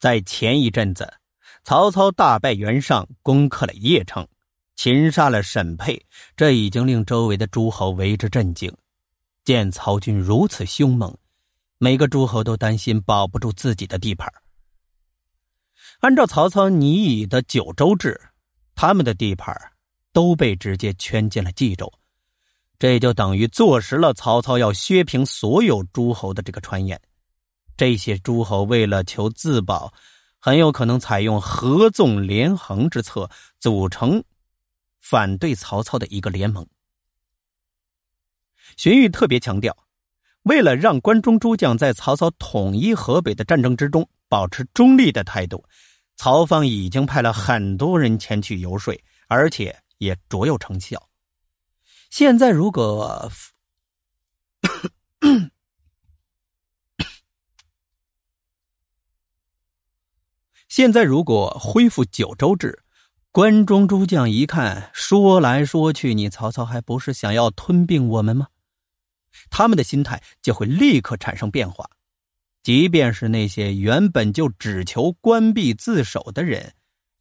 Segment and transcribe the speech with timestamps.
[0.00, 1.12] 在前一阵子，
[1.62, 4.26] 曹操大败袁尚，攻克了邺城，
[4.74, 8.74] 擒杀了沈佩，这已经令周围的诸侯为之震惊。
[9.44, 11.14] 见曹军如此凶猛，
[11.76, 14.26] 每个诸侯都担心保不住自己的地盘。
[16.00, 18.18] 按照曹操拟议的九州制，
[18.74, 19.54] 他们的地盘
[20.14, 21.92] 都被直接圈进了冀州，
[22.78, 26.98] 这就等于坐实了曹操要削平所有诸侯的这个传言。
[27.80, 29.94] 这些诸侯为了求自保，
[30.38, 34.22] 很有可能采用合纵连横之策，组成
[35.00, 36.66] 反对曹操的一个联盟。
[38.76, 39.74] 荀彧特别强调，
[40.42, 45.64] 为了让关中诸将在曹操统一河北的战争之中保持中立的态度，
[46.16, 48.94] 曹方已经派了很多人前去游说，
[49.26, 51.08] 而且也卓有成效。
[52.10, 53.32] 现在如果
[60.70, 62.84] 现在如果恢复九州制，
[63.32, 68.46] 关中诸将一看，说来说去，你曹操还不是想要吞并我们吗？
[69.50, 71.90] 他们的心态就会立刻产生变化。
[72.62, 76.72] 即便是那些原本就只求关闭自守的人，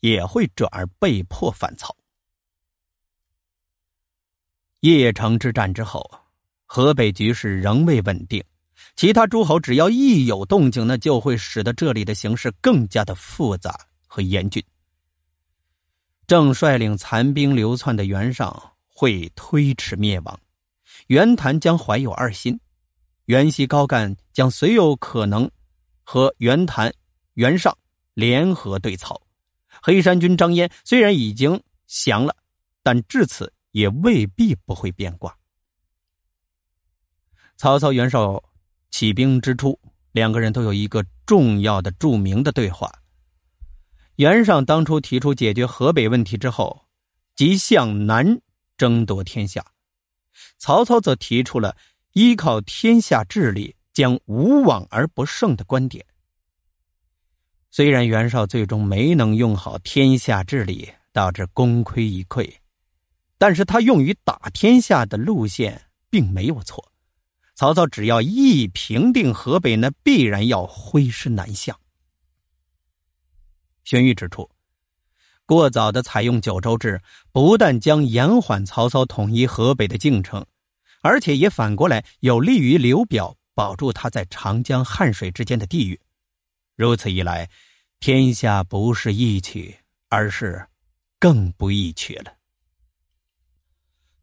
[0.02, 1.98] 也会转而被迫反曹。
[4.82, 6.08] 邺城之战之后，
[6.68, 8.44] 河北局势仍未稳定。
[9.00, 14.62] 其他诸侯只要一有动静，那就会使得这里的形势更加的复杂和严峻。
[16.28, 20.38] 正率领残兵流窜的袁尚会推迟灭亡，
[21.08, 22.60] 袁谭将怀有二心，
[23.24, 25.50] 袁熙、高干将随有可能
[26.04, 26.94] 和袁谭、
[27.36, 27.74] 袁尚
[28.16, 29.22] 联合对曹。
[29.82, 32.36] 黑山军张燕虽然已经降了，
[32.84, 35.34] 但至此也未必不会变卦。
[37.56, 38.44] 曹操、袁绍。
[38.92, 39.80] 起兵之初，
[40.12, 42.92] 两个人都有一个重要的、著名的对话。
[44.16, 46.86] 袁尚当初提出解决河北问题之后，
[47.36, 48.42] 即向南
[48.78, 49.62] 争夺天下；
[50.58, 51.78] 曹操则提出了
[52.14, 56.06] 依靠天下治理将无往而不胜的观点。
[57.72, 62.52] 虽然袁绍最终没能用好天下治理，导致功亏一篑，
[63.38, 65.80] 但是他用于打天下的路线
[66.10, 66.89] 并没有错。
[67.60, 71.78] 曹操只要一平定河北，那必然要挥师南下。
[73.84, 74.50] 荀彧指出，
[75.46, 77.02] 过早的采用九州制，
[77.34, 80.46] 不但将延缓曹操统一河北的进程，
[81.02, 86.00] 而且也反过来有利于刘表保住他在长江汉水之间的地域。
[86.78, 87.50] 如此一来，
[88.00, 89.78] 天下不是易取，
[90.08, 90.66] 而是
[91.20, 92.39] 更不易取了。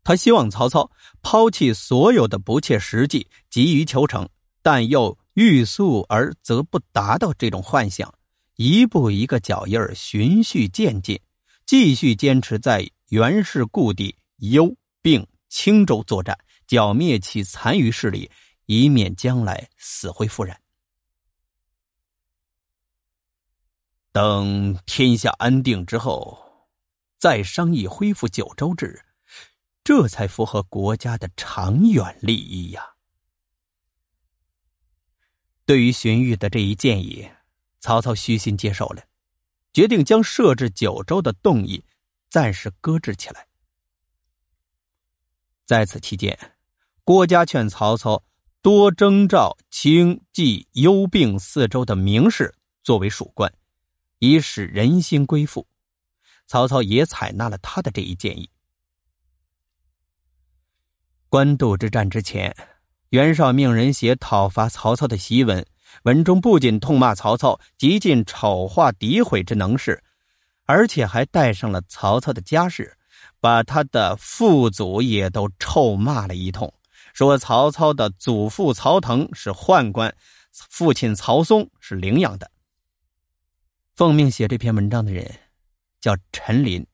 [0.07, 0.89] 他希望曹操
[1.21, 4.29] 抛弃所有的不切实际、急于求成，
[4.63, 8.15] 但又欲速而则不达到这种幻想，
[8.55, 11.21] 一步一个脚印儿，循序渐进，
[11.67, 14.73] 继续坚持在袁氏故地幽
[15.03, 18.31] 并青州作战，剿灭其残余势力，
[18.67, 20.57] 以免将来死灰复燃。
[24.13, 26.39] 等天下安定之后，
[27.19, 29.03] 再商议恢复九州制。
[29.87, 32.97] 这才符合国家的长远利益呀！
[35.65, 37.31] 对于荀彧的这一建议，
[37.79, 39.05] 曹操虚心接受了，
[39.73, 41.85] 决定将设置九州的动议
[42.29, 43.47] 暂时搁置起来。
[45.65, 46.37] 在此期间，
[47.05, 48.25] 郭嘉劝曹操
[48.61, 53.55] 多征召清、冀、幽并四州的名士作为属官，
[54.19, 55.69] 以使人心归附。
[56.49, 58.51] 曹操也采纳了他的这一建议。
[61.37, 62.57] 官渡之战之前，
[63.11, 65.67] 袁绍命人写讨伐曹操的檄文，
[66.05, 70.03] 文中不仅痛骂曹操极尽丑化诋毁之能事，
[70.65, 72.97] 而且还带上了曹操的家世，
[73.39, 76.73] 把他的父祖也都臭骂了一通，
[77.13, 80.17] 说曹操的祖父曹腾是宦官，
[80.51, 82.51] 父亲曹嵩是领养的。
[83.95, 85.31] 奉命写这篇文章的人
[86.01, 86.87] 叫陈琳，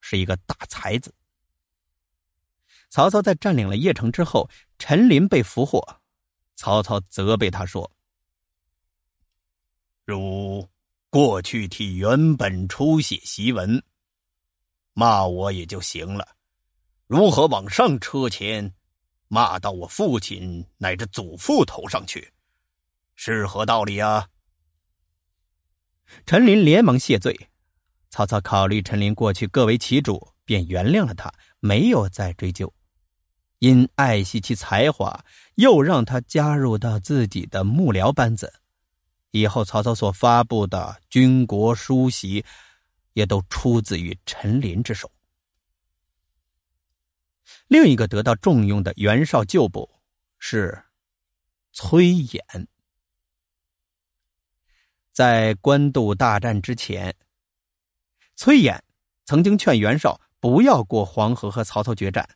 [0.00, 1.12] 是一个大才子。
[2.90, 5.80] 曹操在占领了邺城之后，陈琳被俘获，
[6.56, 7.88] 曹操责备他说
[10.04, 10.68] ：“如
[11.08, 13.80] 过去替原本出写檄文，
[14.92, 16.36] 骂我也就行了，
[17.06, 18.74] 如何往上车前，
[19.28, 22.32] 骂到我父亲乃至祖父头上去，
[23.14, 24.28] 是何道理啊？”
[26.26, 27.48] 陈琳连忙谢罪，
[28.10, 32.74] 曹操考虑陈琳过去各为其主，便原谅了他，没有再追究。
[33.60, 35.24] 因爱惜其才华，
[35.56, 38.52] 又让他加入到自己的幕僚班子，
[39.32, 42.42] 以后曹操所发布的军国书檄，
[43.12, 45.12] 也都出自于陈琳之手。
[47.68, 49.90] 另一个得到重用的袁绍旧部
[50.38, 50.82] 是
[51.72, 52.40] 崔琰。
[55.12, 57.14] 在官渡大战之前，
[58.36, 58.80] 崔琰
[59.26, 62.26] 曾经劝袁绍不要过黄河和曹操决战。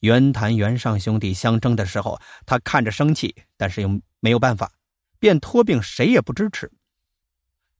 [0.00, 4.70] 袁谭、袁尚兄弟相争的时候，他看着生气，但是又没有办法，
[5.18, 6.70] 便托病谁也不支持。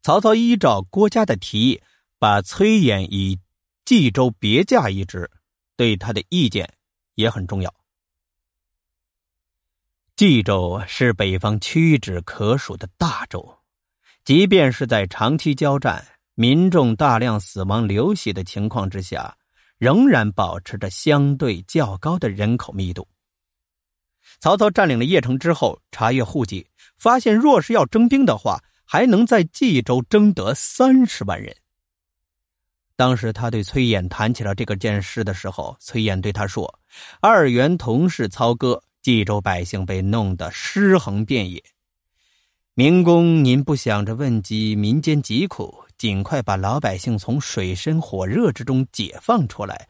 [0.02, 1.82] 曹操依照郭嘉的提议，
[2.18, 3.38] 把崔琰以
[3.84, 5.30] 冀州别驾一职，
[5.76, 6.72] 对他的意见
[7.14, 7.74] 也很重要。
[10.16, 13.58] 冀州是北方屈指可数的大州。
[14.22, 19.38] 即便是在长期交战、民众大量死亡流血的情况之下，
[19.80, 23.08] 仍然保持着相对较高的人口密度。
[24.38, 26.68] 曹操占领了邺城之后，查阅户籍，
[26.98, 31.56] 发现若是要征兵的话，还能在冀州征得三十万人。
[32.94, 36.78] 当时他对崔琰谈起了这个件事的时候，崔琰对他说
[37.22, 41.64] ：“二袁同是操戈，冀州百姓被弄得尸横遍野。”
[42.76, 49.86] 明公，您不想着问及民间疾苦，尽快把老百姓从水深火热之中解放出来，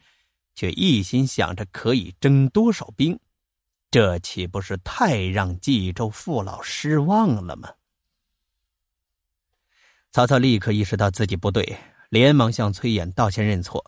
[0.53, 3.17] 却一心想着可以征多少兵，
[3.89, 7.69] 这岂不是太让冀州父老失望了吗？
[10.11, 11.77] 曹操立刻意识到自己不对，
[12.09, 13.81] 连忙向崔琰道歉认错，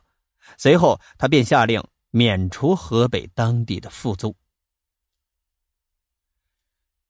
[0.57, 4.33] 随后他便下令免除河北当地的富租。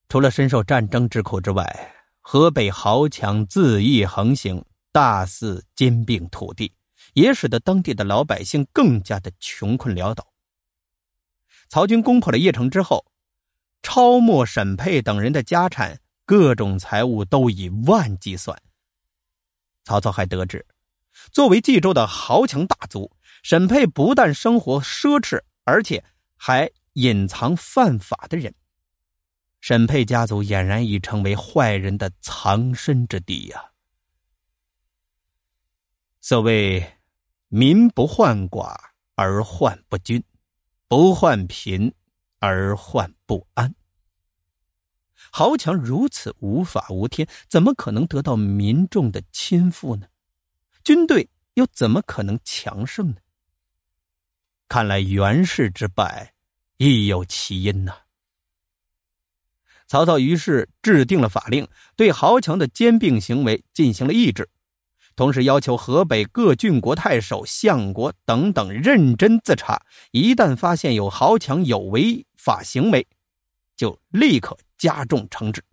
[0.10, 6.72] 除了深受战争之苦之外，河北豪强恣意横行，大肆兼并土地，
[7.14, 10.32] 也使得当地的老百姓更加的穷困潦倒。
[11.68, 13.04] 曹军攻破了邺城之后，
[13.82, 18.56] 超没沈佩等人的家产、各种财物都以万计算。
[19.84, 20.64] 曹操还得知，
[21.32, 23.12] 作为冀州的豪强大族，
[23.42, 26.06] 沈佩不但生活奢侈，而且
[26.38, 28.54] 还隐藏犯法的人。
[29.60, 33.73] 沈佩家族俨然已成为坏人的藏身之地呀！
[36.26, 36.82] 所谓
[37.52, 38.78] “民不患寡
[39.16, 40.24] 而患不均，
[40.88, 41.94] 不患贫
[42.40, 43.76] 而患不安”。
[45.34, 50.08] 豪强如此无法无天，怎么可能得到民众的亲附呢？
[50.82, 53.18] 军队又怎么可能强盛呢？
[54.70, 56.36] 看来袁氏之败
[56.78, 57.98] 亦有其因呐！
[59.88, 61.68] 曹操于是制定了法令，
[61.98, 64.50] 对豪强的兼并行为进行了抑制，
[65.16, 69.82] 同时要求河北各郡国太守、相国等等认真自查，
[70.12, 73.08] 一旦发现有豪强有违法行为，
[73.76, 75.64] 就立刻加重惩治。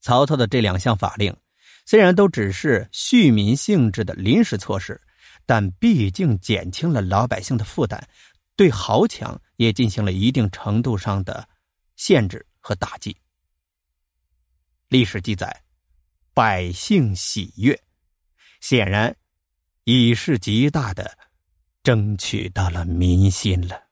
[0.00, 1.36] 曹操的这两项法令，
[1.86, 5.00] 虽然都只是恤民性质的临时措施，
[5.46, 8.02] 但毕竟减轻了老百姓的负担，
[8.56, 11.48] 对豪强也进行了一定程度上的。
[11.96, 13.16] 限制和打击。
[14.88, 15.62] 历史记载，
[16.34, 17.80] 百姓喜悦，
[18.60, 19.16] 显然
[19.84, 21.16] 已是极大的
[21.82, 23.83] 争取到了民心了。